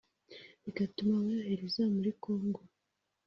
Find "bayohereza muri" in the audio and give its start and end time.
1.25-2.09